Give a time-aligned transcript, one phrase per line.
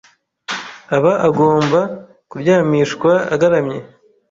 [0.95, 1.79] aba agomba
[2.29, 3.79] kuryamishwa agaramye.